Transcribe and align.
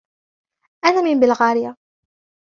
أنا 0.85 1.01
من 1.03 1.19
بلغاريا. 1.19 1.75